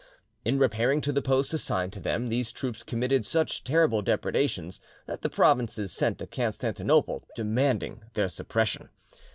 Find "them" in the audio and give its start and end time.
1.99-2.25